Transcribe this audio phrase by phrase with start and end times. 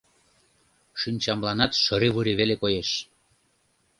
[0.99, 2.89] Шинчамланат шыри-вури веле коеш...